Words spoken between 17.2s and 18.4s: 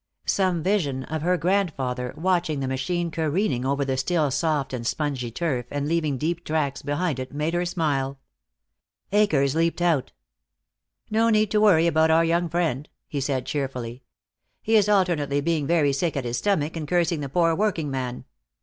poor working man.